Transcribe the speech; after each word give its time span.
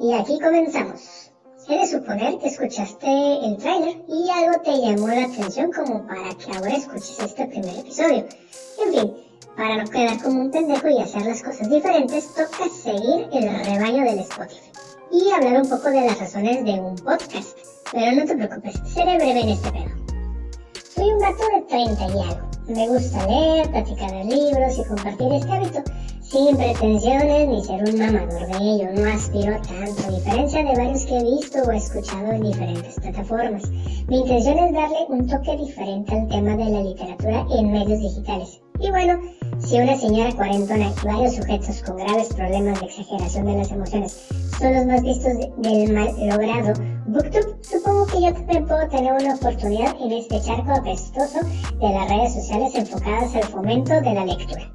Y 0.00 0.12
aquí 0.12 0.38
comenzamos. 0.38 1.32
He 1.68 1.76
de 1.76 1.86
suponer 1.86 2.38
que 2.38 2.46
escuchaste 2.46 3.44
el 3.44 3.56
tráiler 3.56 4.00
y 4.06 4.30
algo 4.30 4.60
te 4.62 4.80
llamó 4.80 5.08
la 5.08 5.24
atención 5.24 5.72
como 5.72 6.06
para 6.06 6.34
que 6.36 6.56
ahora 6.56 6.76
escuches 6.76 7.18
este 7.18 7.46
primer 7.46 7.80
episodio. 7.80 8.24
En 8.84 8.92
fin, 8.92 9.14
para 9.56 9.82
no 9.82 9.90
quedar 9.90 10.22
como 10.22 10.42
un 10.42 10.50
pendejo 10.52 10.88
y 10.88 11.00
hacer 11.00 11.22
las 11.22 11.42
cosas 11.42 11.68
diferentes, 11.68 12.32
toca 12.32 12.68
seguir 12.70 13.28
el 13.32 13.64
rebaño 13.64 14.04
del 14.04 14.20
Spotify 14.20 14.70
y 15.10 15.30
hablar 15.32 15.62
un 15.62 15.68
poco 15.68 15.90
de 15.90 16.02
las 16.02 16.20
razones 16.20 16.64
de 16.64 16.72
un 16.80 16.94
podcast. 16.94 17.58
Pero 17.90 18.12
no 18.12 18.24
te 18.24 18.36
preocupes, 18.36 18.80
seré 18.86 19.16
breve 19.16 19.40
en 19.40 19.48
este 19.48 19.72
pedo. 19.72 19.90
Soy 20.94 21.10
un 21.10 21.18
gato 21.18 21.42
de 21.54 21.62
30 21.62 22.06
y 22.06 22.20
algo. 22.22 22.48
Me 22.68 22.86
gusta 22.86 23.26
leer, 23.26 23.68
platicar 23.70 24.12
de 24.12 24.24
libros 24.24 24.78
y 24.78 24.84
compartir 24.84 25.32
este 25.32 25.50
hábito 25.50 25.82
sin 26.30 26.56
pretensiones 26.58 27.48
ni 27.48 27.64
ser 27.64 27.82
un 27.88 27.98
mamador 27.98 28.46
de 28.46 28.58
ello, 28.58 28.88
no 28.92 29.10
aspiro 29.10 29.56
tanto, 29.62 30.02
a 30.06 30.10
diferencia 30.10 30.62
de 30.62 30.76
varios 30.76 31.06
que 31.06 31.16
he 31.16 31.24
visto 31.24 31.58
o 31.62 31.70
escuchado 31.70 32.32
en 32.32 32.42
diferentes 32.42 32.96
plataformas. 32.96 33.70
Mi 34.08 34.18
intención 34.18 34.58
es 34.58 34.72
darle 34.74 35.06
un 35.08 35.26
toque 35.26 35.56
diferente 35.56 36.14
al 36.14 36.28
tema 36.28 36.54
de 36.56 36.66
la 36.66 36.82
literatura 36.82 37.46
en 37.50 37.72
medios 37.72 38.00
digitales. 38.00 38.60
Y 38.78 38.90
bueno, 38.90 39.18
si 39.58 39.80
una 39.80 39.96
señora 39.96 40.30
cuarentona 40.36 40.92
y 41.02 41.06
varios 41.06 41.36
sujetos 41.36 41.82
con 41.82 41.96
graves 41.96 42.28
problemas 42.34 42.78
de 42.78 42.86
exageración 42.86 43.46
de 43.46 43.56
las 43.56 43.72
emociones 43.72 44.28
son 44.58 44.74
los 44.74 44.86
más 44.86 45.02
vistos 45.02 45.32
del 45.56 45.92
mal 45.94 46.14
logrado 46.28 46.74
Booktube, 47.06 47.56
supongo 47.62 48.06
que 48.06 48.20
yo 48.20 48.34
también 48.34 48.66
puedo 48.66 48.86
tener 48.88 49.14
una 49.14 49.34
oportunidad 49.34 49.96
en 49.98 50.12
este 50.12 50.42
charco 50.42 50.72
apestoso 50.72 51.38
de 51.80 51.88
las 51.88 52.08
redes 52.10 52.34
sociales 52.34 52.74
enfocadas 52.74 53.34
al 53.34 53.44
fomento 53.44 53.94
de 53.94 54.14
la 54.14 54.26
lectura. 54.26 54.70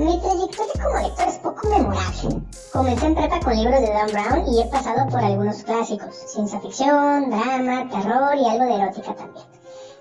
Mi 0.00 0.18
trayectoria 0.18 0.72
como 0.82 0.98
lector 0.98 1.28
es 1.28 1.38
poco 1.40 1.68
memorable. 1.68 2.40
Comencé 2.72 3.04
en 3.04 3.14
prepa 3.14 3.38
con 3.40 3.54
libros 3.54 3.82
de 3.82 3.90
Dan 3.90 4.08
Brown 4.10 4.48
y 4.48 4.62
he 4.62 4.64
pasado 4.68 5.06
por 5.10 5.22
algunos 5.22 5.62
clásicos, 5.62 6.14
ciencia 6.14 6.58
ficción, 6.58 7.28
drama, 7.28 7.86
terror 7.90 8.34
y 8.34 8.48
algo 8.48 8.64
de 8.64 8.76
erótica 8.76 9.14
también. 9.14 9.44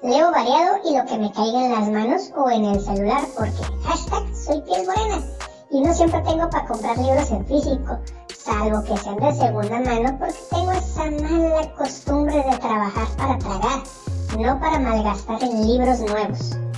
Leo 0.01 0.31
variado 0.31 0.77
y 0.85 0.95
lo 0.95 1.05
que 1.05 1.17
me 1.17 1.29
caiga 1.33 1.65
en 1.65 1.71
las 1.73 1.89
manos 1.89 2.31
o 2.37 2.49
en 2.49 2.63
el 2.63 2.79
celular 2.79 3.23
porque 3.35 3.61
hashtag 3.83 4.23
soy 4.33 4.61
piel 4.61 4.87
morena 4.87 5.21
y 5.69 5.81
no 5.81 5.93
siempre 5.93 6.21
tengo 6.21 6.49
para 6.49 6.65
comprar 6.65 6.97
libros 6.97 7.29
en 7.31 7.45
físico, 7.45 7.99
salvo 8.33 8.81
que 8.83 8.95
sean 8.95 9.17
de 9.17 9.33
segunda 9.33 9.81
mano 9.81 10.17
porque 10.17 10.39
tengo 10.49 10.71
esa 10.71 11.11
mala 11.11 11.75
costumbre 11.75 12.37
de 12.37 12.57
trabajar 12.57 13.07
para 13.17 13.37
tragar, 13.37 13.83
no 14.37 14.59
para 14.61 14.79
malgastar 14.79 15.43
en 15.43 15.67
libros 15.67 15.99
nuevos. 15.99 16.68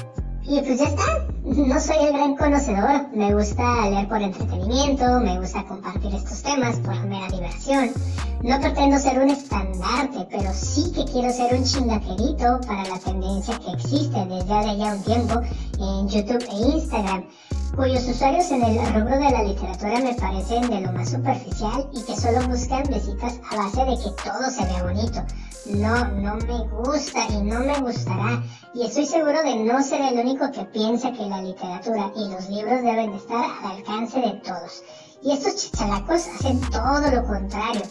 Y 0.51 0.59
pues 0.63 0.79
ya 0.79 0.83
está, 0.83 1.25
no 1.45 1.79
soy 1.79 1.95
el 2.07 2.11
gran 2.11 2.35
conocedor, 2.35 3.07
me 3.15 3.33
gusta 3.33 3.89
leer 3.89 4.09
por 4.09 4.21
entretenimiento, 4.21 5.21
me 5.21 5.39
gusta 5.39 5.63
compartir 5.63 6.13
estos 6.13 6.43
temas 6.43 6.75
por 6.79 6.93
mera 7.05 7.29
diversión. 7.29 7.89
No 8.43 8.59
pretendo 8.59 8.99
ser 8.99 9.19
un 9.19 9.29
estandarte, 9.29 10.27
pero 10.29 10.51
sí 10.53 10.91
que 10.91 11.05
quiero 11.05 11.31
ser 11.31 11.55
un 11.55 11.63
chingaquerito 11.63 12.59
para 12.67 12.83
la 12.83 12.99
tendencia 12.99 13.57
que 13.59 13.71
existe 13.71 14.25
desde 14.25 14.53
hace 14.53 14.77
ya 14.77 14.93
un 14.93 15.03
tiempo 15.03 15.41
en 15.79 16.09
YouTube 16.09 16.45
e 16.51 16.75
Instagram, 16.75 17.23
cuyos 17.75 18.07
usuarios 18.07 18.51
en 18.51 18.63
el 18.63 18.93
rubro 18.93 19.17
de 19.17 19.31
la 19.31 19.43
literatura 19.43 19.99
me 19.99 20.13
parecen 20.15 20.69
de 20.69 20.81
lo 20.81 20.91
más 20.91 21.11
superficial 21.11 21.89
y 21.93 22.03
que 22.03 22.15
solo 22.15 22.47
buscan 22.47 22.83
visitas 22.83 23.39
a 23.49 23.57
base 23.57 23.85
de 23.85 23.97
que 23.97 24.23
todo 24.23 24.49
se 24.49 24.65
vea 24.65 24.83
bonito. 24.83 25.21
No, 25.65 26.05
no 26.15 26.35
me 26.35 26.67
gusta 26.83 27.27
y 27.29 27.41
no 27.43 27.59
me 27.59 27.79
gustará. 27.79 28.43
Y 28.73 28.83
estoy 28.83 29.05
seguro 29.05 29.41
de 29.43 29.55
no 29.57 29.81
ser 29.83 30.01
el 30.01 30.19
único 30.19 30.51
que 30.51 30.65
piensa 30.65 31.11
que 31.11 31.25
la 31.25 31.41
literatura 31.41 32.11
y 32.15 32.29
los 32.29 32.49
libros 32.49 32.81
deben 32.81 33.13
estar 33.13 33.45
al 33.63 33.77
alcance 33.77 34.19
de 34.19 34.31
todos. 34.43 34.83
Y 35.23 35.31
estos 35.31 35.55
chichalacos 35.55 36.27
hacen 36.27 36.59
todo 36.71 37.11
lo 37.11 37.25
contrario. 37.27 37.83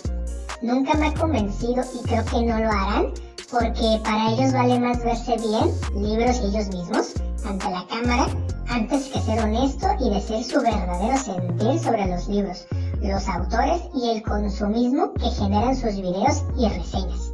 Nunca 0.63 0.95
me 0.95 1.09
ha 1.09 1.15
convencido 1.15 1.83
y 1.95 2.07
creo 2.07 2.25
que 2.25 2.43
no 2.43 2.59
lo 2.59 2.69
harán 2.69 3.15
porque 3.51 4.01
para 4.05 4.31
ellos 4.33 4.53
vale 4.53 4.79
más 4.79 5.03
verse 5.03 5.37
bien, 5.39 5.75
libros 5.95 6.41
y 6.41 6.47
ellos 6.47 6.69
mismos, 6.69 7.15
ante 7.45 7.71
la 7.71 7.87
cámara, 7.87 8.27
antes 8.69 9.09
que 9.09 9.21
ser 9.21 9.43
honesto 9.43 9.87
y 10.01 10.11
decir 10.11 10.45
su 10.45 10.61
verdadero 10.61 11.17
sentir 11.19 11.79
sobre 11.79 12.07
los 12.07 12.29
libros, 12.29 12.67
los 13.01 13.29
autores 13.29 13.83
y 13.95 14.11
el 14.11 14.23
consumismo 14.23 15.13
que 15.15 15.31
generan 15.31 15.77
sus 15.77 15.97
videos 15.97 16.45
y 16.57 16.69
reseñas. 16.69 17.33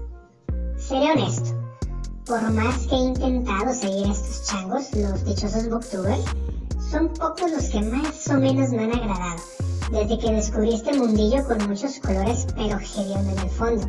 Seré 0.78 1.12
honesto, 1.12 1.54
por 2.26 2.40
más 2.52 2.86
que 2.86 2.94
he 2.94 2.98
intentado 2.98 3.74
seguir 3.74 4.06
a 4.06 4.12
estos 4.12 4.46
changos, 4.46 4.94
los 4.94 5.24
dichosos 5.24 5.68
booktubers, 5.68 6.24
son 6.90 7.08
pocos 7.14 7.50
los 7.50 7.64
que 7.64 7.82
más 7.82 8.28
o 8.28 8.34
menos 8.34 8.70
me 8.70 8.84
han 8.84 8.92
agradado, 8.92 9.42
desde 9.90 10.18
que 10.18 10.32
descubrí 10.32 10.74
este 10.74 10.96
mundillo 10.96 11.44
con 11.46 11.68
muchos 11.68 11.98
colores 11.98 12.46
pero 12.54 12.78
hediondo 12.78 13.32
en 13.32 13.38
el 13.38 13.50
fondo. 13.50 13.86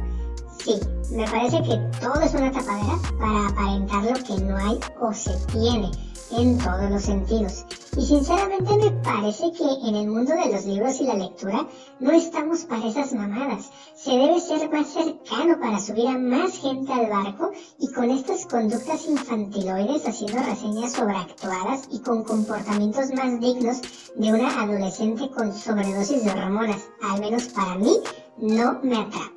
Sí, 0.64 0.80
me 1.12 1.26
parece 1.30 1.62
que 1.62 1.78
todo 2.02 2.20
es 2.22 2.34
una 2.34 2.52
tapadera 2.52 3.00
para 3.20 3.48
aparentar 3.48 4.04
lo 4.04 4.24
que 4.24 4.44
no 4.44 4.58
hay 4.58 4.80
o 5.00 5.14
se 5.14 5.32
tiene 5.52 5.92
en 6.32 6.58
todos 6.58 6.90
los 6.90 7.04
sentidos. 7.04 7.66
Y 7.98 8.06
sinceramente 8.06 8.78
me 8.78 8.92
parece 9.04 9.52
que 9.52 9.88
en 9.88 9.96
el 9.96 10.08
mundo 10.08 10.34
de 10.34 10.52
los 10.52 10.66
libros 10.66 11.02
y 11.02 11.06
la 11.06 11.16
lectura 11.16 11.68
no 12.00 12.12
estamos 12.12 12.60
para 12.66 12.88
esas 12.88 13.14
mamadas. 13.14 13.72
Se 13.96 14.12
debe 14.12 14.40
ser 14.40 14.70
más 14.72 14.88
cercano 14.88 15.60
para 15.60 15.80
subir 15.80 16.08
a 16.08 16.18
más 16.18 16.58
gente 16.60 16.94
al 16.94 17.10
barco 17.10 17.52
y 17.80 17.92
con 17.92 18.12
estas 18.12 18.46
conductas 18.46 19.08
infantiloides 19.08 20.08
haciendo 20.08 20.44
reseñas 20.44 20.94
sobreactuadas 20.94 21.88
y 21.92 22.00
con 22.00 22.24
comportamientos 22.24 23.12
más 23.14 23.40
dignos 23.40 23.82
de 24.16 24.34
una 24.34 24.62
adolescente 24.62 25.30
con 25.32 25.54
sobredosis 25.54 26.24
de 26.24 26.32
hormonas, 26.32 26.84
al 27.02 27.20
menos 27.20 27.46
para 27.46 27.76
mí, 27.76 27.98
no 28.38 28.80
me 28.84 28.98
atrapa. 28.98 29.32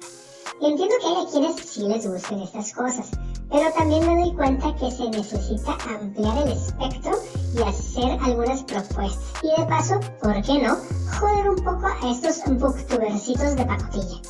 Entiendo 0.62 0.94
que 1.00 1.06
hay 1.06 1.24
a 1.24 1.30
quienes 1.30 1.56
sí 1.56 1.88
les 1.88 2.06
gusten 2.06 2.40
estas 2.40 2.74
cosas, 2.74 3.10
pero 3.50 3.70
también 3.76 4.06
me 4.06 4.20
doy 4.20 4.32
cuenta 4.34 4.74
que 4.76 4.90
se 4.90 5.10
necesita 5.10 5.76
ampliar 5.88 6.46
el 6.46 6.52
espectro 6.52 7.12
y 7.54 7.62
hacer 7.62 8.18
algunas 8.22 8.62
propuestas. 8.62 9.32
Y 9.42 9.60
de 9.60 9.66
paso, 9.66 9.98
¿por 10.22 10.40
qué 10.42 10.62
no? 10.62 10.76
Joder 11.18 11.50
un 11.50 11.56
poco 11.56 11.86
a 11.86 12.10
estos 12.10 12.42
booktubercitos 12.46 13.56
de 13.56 13.64
pacotilla. 13.64 14.20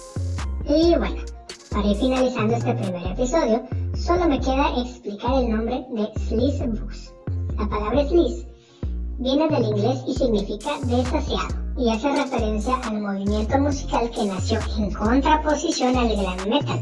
Y 0.66 0.96
bueno, 0.96 1.22
para 1.70 1.86
ir 1.86 1.96
finalizando 1.96 2.56
este 2.56 2.74
primer 2.74 3.06
episodio, 3.06 3.62
solo 3.94 4.26
me 4.26 4.40
queda 4.40 4.80
explicar 4.80 5.34
el 5.34 5.50
nombre 5.50 5.86
de 5.90 6.08
Sleaze 6.26 6.66
Books. 6.66 7.12
La 7.58 7.68
palabra 7.68 8.08
Sleaze 8.08 8.46
viene 9.18 9.48
del 9.48 9.64
inglés 9.64 10.02
y 10.06 10.14
significa 10.14 10.70
desasiado 10.84 11.60
y 11.76 11.90
hace 11.90 12.10
referencia 12.10 12.74
al 12.84 13.00
movimiento 13.00 13.58
musical 13.58 14.10
que 14.10 14.24
nació 14.24 14.58
en 14.78 14.92
contraposición 14.92 15.96
al 15.96 16.08
glam 16.08 16.48
metal, 16.48 16.80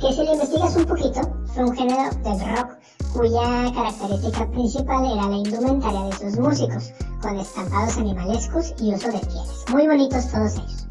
que 0.00 0.12
si 0.12 0.24
lo 0.24 0.32
investigas 0.32 0.76
un 0.76 0.84
poquito, 0.84 1.20
fue 1.54 1.64
un 1.64 1.76
género 1.76 2.10
del 2.22 2.56
rock 2.56 2.78
cuya 3.12 3.72
característica 3.74 4.50
principal 4.50 5.04
era 5.04 5.28
la 5.28 5.36
indumentaria 5.36 6.02
de 6.02 6.12
sus 6.12 6.38
músicos, 6.38 6.92
con 7.20 7.38
estampados 7.38 7.98
animalescos 7.98 8.74
y 8.80 8.94
uso 8.94 9.08
de 9.08 9.18
pieles. 9.18 9.64
Muy 9.70 9.86
bonitos 9.86 10.28
todos 10.28 10.54
ellos. 10.54 10.86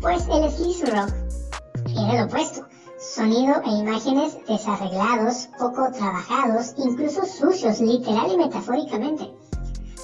Pues 0.00 0.26
el 0.28 0.50
sleaze 0.50 0.86
rock 0.86 1.12
era 1.88 2.20
lo 2.20 2.26
opuesto. 2.26 2.66
Sonido 3.00 3.60
e 3.66 3.70
imágenes 3.70 4.38
desarreglados, 4.46 5.48
poco 5.58 5.90
trabajados, 5.90 6.74
incluso 6.76 7.24
sucios, 7.24 7.80
literal 7.80 8.30
y 8.32 8.36
metafóricamente. 8.36 9.32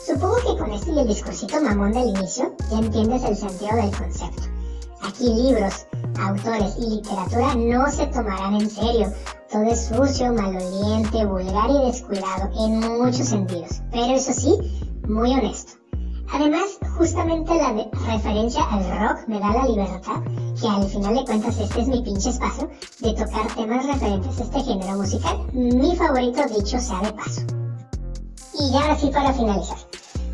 Supongo 0.04 0.36
que 0.36 0.58
con 0.58 0.72
esto 0.72 0.92
y 0.92 0.98
el 0.98 1.06
discursito 1.06 1.60
mamón 1.60 1.92
del 1.92 2.08
inicio 2.08 2.52
ya 2.70 2.78
entiendes 2.78 3.22
el 3.22 3.36
sentido 3.36 3.76
del 3.76 3.96
concepto. 3.96 4.42
Aquí 5.02 5.32
libros, 5.32 5.86
autores 6.20 6.76
y 6.78 6.96
literatura 6.96 7.54
no 7.54 7.90
se 7.90 8.06
tomarán 8.08 8.54
en 8.54 8.68
serio. 8.68 9.12
Todo 9.50 9.62
es 9.62 9.86
sucio, 9.86 10.30
maloliente, 10.34 11.24
vulgar 11.24 11.70
y 11.70 11.86
descuidado 11.86 12.50
en 12.58 12.80
muchos 12.80 13.28
sentidos. 13.28 13.80
Pero 13.90 14.12
eso 14.14 14.32
sí, 14.34 14.54
muy 15.08 15.32
honesto. 15.32 15.72
Además, 16.34 16.78
justamente 16.98 17.54
la 17.54 17.72
referencia 18.06 18.62
al 18.64 18.84
rock 19.00 19.26
me 19.26 19.40
da 19.40 19.54
la 19.54 19.64
libertad, 19.64 20.22
que 20.60 20.68
al 20.68 20.86
final 20.86 21.14
de 21.14 21.24
cuentas 21.24 21.58
este 21.58 21.80
es 21.80 21.88
mi 21.88 22.02
pinche 22.02 22.28
espacio, 22.28 22.68
de 23.00 23.14
tocar 23.14 23.46
temas 23.56 23.86
referentes 23.86 24.38
a 24.38 24.42
este 24.42 24.60
género 24.60 24.98
musical, 24.98 25.38
mi 25.54 25.96
favorito 25.96 26.42
dicho 26.54 26.78
sea 26.78 27.00
de 27.00 27.12
paso. 27.14 27.40
Y 28.52 28.70
ya 28.70 28.92
así 28.92 29.08
para 29.08 29.32
finalizar. 29.32 29.78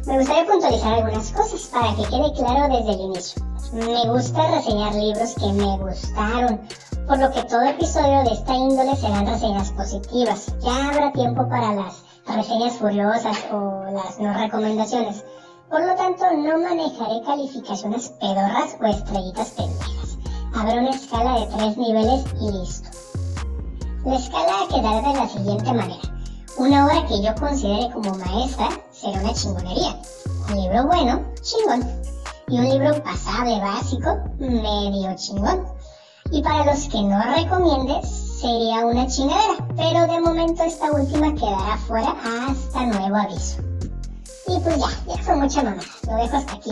Me 0.07 0.19
gustaría 0.19 0.51
puntualizar 0.51 0.93
algunas 0.95 1.31
cosas 1.31 1.63
para 1.73 1.95
que 1.95 2.03
quede 2.03 2.33
claro 2.33 2.77
desde 2.77 2.95
el 2.95 3.01
inicio. 3.01 3.43
Me 3.75 4.11
gusta 4.11 4.51
reseñar 4.57 4.95
libros 4.95 5.35
que 5.35 5.53
me 5.53 5.79
gustaron, 5.79 6.61
por 7.07 7.19
lo 7.19 7.31
que 7.31 7.43
todo 7.45 7.63
episodio 7.63 8.25
de 8.25 8.33
esta 8.33 8.55
índole 8.55 8.97
serán 8.97 9.27
reseñas 9.27 9.71
positivas. 9.73 10.55
Ya 10.61 10.89
habrá 10.89 11.13
tiempo 11.13 11.49
para 11.49 11.75
las 11.75 12.03
reseñas 12.27 12.75
furiosas 12.75 13.37
o 13.53 13.85
las 13.93 14.19
no 14.19 14.33
recomendaciones. 14.33 15.25
Por 15.69 15.85
lo 15.85 15.95
tanto, 15.97 16.25
no 16.37 16.59
manejaré 16.59 17.23
calificaciones 17.27 18.09
pedorras 18.21 18.77
o 18.81 18.87
estrellitas 18.87 19.51
pendejas. 19.51 20.19
Habrá 20.55 20.75
una 20.75 20.91
escala 20.91 21.41
de 21.41 21.47
tres 21.47 21.77
niveles 21.77 22.25
y 22.41 22.53
listo. 22.53 22.89
La 24.05 24.17
escala 24.17 24.69
quedará 24.71 25.13
de 25.13 25.19
la 25.19 25.29
siguiente 25.29 25.73
manera. 25.73 26.15
Una 26.57 26.87
obra 26.87 27.07
que 27.07 27.23
yo 27.23 27.35
considere 27.35 27.93
como 27.93 28.15
maestra 28.15 28.69
será 28.93 29.21
una 29.21 29.35
chingonería. 29.35 30.01
Un 30.49 30.61
libro 30.63 30.87
bueno, 30.87 31.21
chingón. 31.43 31.85
y 32.49 32.59
un 32.59 32.69
libro 32.69 33.03
pasable 33.03 33.59
básico, 33.61 34.19
medio 34.39 35.15
chingón. 35.17 35.67
Y 36.31 36.43
para 36.43 36.65
los 36.65 36.89
que 36.89 37.03
no 37.03 37.21
recomiendes, 37.35 38.09
sería 38.41 38.85
una 38.85 39.07
chingadera, 39.07 39.67
pero 39.77 40.07
de 40.07 40.21
momento 40.21 40.63
esta 40.63 40.93
última 40.93 41.35
quedará 41.35 41.79
fuera 41.87 42.15
hasta 42.25 42.87
nuevo 42.87 43.17
aviso. 43.17 43.63
Y 44.47 44.61
pues 44.61 44.77
ya, 44.77 45.15
ya 45.15 45.23
fue 45.23 45.37
mucha 45.37 45.63
mamada, 45.63 45.83
lo 46.07 46.17
dejo 46.17 46.37
hasta 46.37 46.55
aquí. 46.55 46.71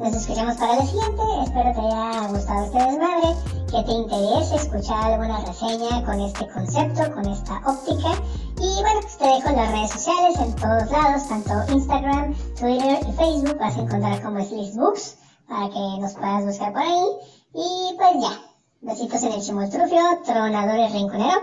Nos 0.00 0.14
escuchamos 0.14 0.56
para 0.56 0.76
la 0.76 0.86
siguiente, 0.86 1.22
espero 1.44 1.72
te 1.74 1.80
haya 1.80 2.28
gustado 2.28 2.64
este 2.64 2.78
desmadre, 2.78 3.36
que 3.70 3.82
te 3.82 3.92
interese 3.92 4.56
escuchar 4.56 5.12
alguna 5.12 5.40
reseña 5.44 6.02
con 6.06 6.20
este 6.20 6.48
concepto, 6.48 7.14
con 7.14 7.26
esta 7.26 7.60
óptica. 7.66 8.12
Y 8.58 8.80
bueno, 8.80 9.00
pues 9.02 9.18
te 9.18 9.26
dejo 9.26 9.50
las 9.50 9.72
redes 9.72 9.90
sociales, 9.90 10.38
en 10.38 10.56
todos 10.56 10.90
lados, 10.90 11.28
tanto 11.28 11.52
Instagram, 11.70 12.34
Twitter 12.58 12.98
y 13.06 13.12
Facebook, 13.12 13.58
vas 13.58 13.76
a 13.76 13.80
encontrar 13.80 14.22
como 14.22 14.38
es 14.38 14.76
Books, 14.76 15.16
para 15.46 15.68
que 15.68 16.00
nos 16.00 16.14
puedas 16.14 16.46
buscar 16.46 16.72
por 16.72 16.80
ahí. 16.80 17.04
Y 17.52 17.94
pues 17.98 18.12
ya, 18.22 18.49
besitos 18.80 19.22
en 19.22 19.32
el 19.32 19.42
chimoltrufio, 19.42 20.22
tronador 20.24 20.78
y 20.78 20.88
rinconero. 20.92 21.40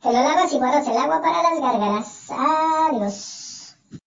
Te 0.00 0.12
lo 0.12 0.22
lavas 0.22 0.52
y 0.52 0.58
guardas 0.58 0.86
el 0.86 0.96
agua 0.96 1.20
para 1.20 1.42
las 1.42 1.60
gárgaras. 1.60 2.26
Adiós. 2.30 3.33